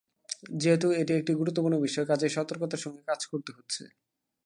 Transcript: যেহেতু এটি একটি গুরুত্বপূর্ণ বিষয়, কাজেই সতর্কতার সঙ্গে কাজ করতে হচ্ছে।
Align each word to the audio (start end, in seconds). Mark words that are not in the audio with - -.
যেহেতু 0.53 0.87
এটি 0.91 1.13
একটি 1.13 1.31
গুরুত্বপূর্ণ 1.33 1.75
বিষয়, 1.79 2.05
কাজেই 2.05 2.29
সতর্কতার 2.29 2.79
সঙ্গে 2.79 3.01
কাজ 3.07 3.21
করতে 3.25 3.51
হচ্ছে। 3.57 3.83